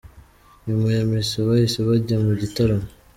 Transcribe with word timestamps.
Nyuma 0.65 0.87
ya 0.95 1.03
Misa 1.09 1.47
bahise 1.47 1.79
bajya 1.87 2.15
mu 2.25 2.31
gitaramo. 2.41 2.87